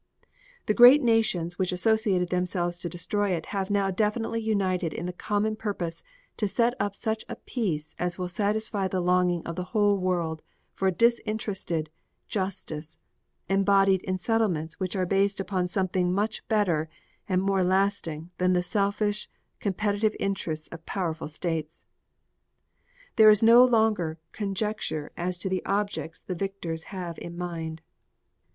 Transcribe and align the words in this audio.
The 0.65 0.73
great 0.73 1.03
nations 1.03 1.59
which 1.59 1.71
associated 1.71 2.29
themselves 2.31 2.79
to 2.79 2.89
destroy 2.89 3.33
it 3.33 3.45
have 3.53 3.69
now 3.69 3.91
definitely 3.91 4.39
united 4.41 4.95
in 4.95 5.05
the 5.05 5.13
common 5.13 5.55
purpose 5.55 6.01
to 6.37 6.47
set 6.47 6.73
up 6.79 6.95
such 6.95 7.23
a 7.29 7.35
peace 7.35 7.93
as 7.99 8.17
will 8.17 8.27
satisfy 8.27 8.87
the 8.87 8.99
longing 8.99 9.45
of 9.45 9.55
the 9.55 9.65
whole 9.77 9.99
world 9.99 10.41
for 10.73 10.89
disinterested 10.89 11.91
justice, 12.27 12.97
embodied 13.47 14.01
in 14.01 14.17
settlements 14.17 14.79
which 14.79 14.95
are 14.95 15.05
based 15.05 15.39
upon 15.39 15.67
something 15.67 16.11
much 16.11 16.47
better 16.47 16.89
and 17.29 17.39
more 17.43 17.63
lasting 17.63 18.31
than 18.39 18.53
the 18.53 18.63
selfish 18.63 19.29
competitive 19.59 20.15
interests 20.19 20.67
of 20.69 20.83
powerful 20.87 21.27
states. 21.27 21.85
There 23.17 23.29
is 23.29 23.43
no 23.43 23.63
longer 23.63 24.17
conjecture 24.31 25.11
as 25.15 25.37
to 25.37 25.47
the 25.47 25.63
objects 25.63 26.23
the 26.23 26.33
victors 26.33 26.85
have 26.85 27.19
in 27.19 27.37
mind. 27.37 27.83